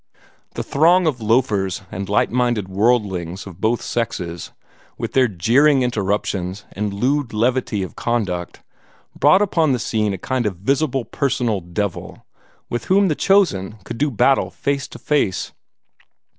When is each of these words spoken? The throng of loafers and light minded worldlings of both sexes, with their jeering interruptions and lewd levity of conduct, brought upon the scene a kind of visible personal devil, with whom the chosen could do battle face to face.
The 0.55 0.63
throng 0.63 1.05
of 1.05 1.21
loafers 1.21 1.83
and 1.91 2.09
light 2.09 2.31
minded 2.31 2.67
worldlings 2.67 3.45
of 3.45 3.61
both 3.61 3.83
sexes, 3.83 4.51
with 4.97 5.13
their 5.13 5.27
jeering 5.27 5.83
interruptions 5.83 6.65
and 6.71 6.91
lewd 6.91 7.33
levity 7.33 7.83
of 7.83 7.95
conduct, 7.95 8.63
brought 9.15 9.43
upon 9.43 9.73
the 9.73 9.77
scene 9.77 10.11
a 10.11 10.17
kind 10.17 10.47
of 10.47 10.55
visible 10.57 11.05
personal 11.05 11.59
devil, 11.61 12.25
with 12.67 12.85
whom 12.85 13.09
the 13.09 13.15
chosen 13.15 13.73
could 13.85 13.99
do 13.99 14.09
battle 14.09 14.49
face 14.49 14.87
to 14.87 14.97
face. 14.97 15.51